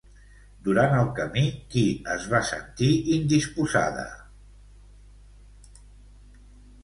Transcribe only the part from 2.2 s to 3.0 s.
va sentir